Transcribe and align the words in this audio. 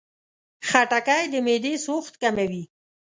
خټکی 0.67 1.23
د 1.31 1.35
معدې 1.45 1.73
سوخت 1.85 2.13
کموي. 2.21 2.63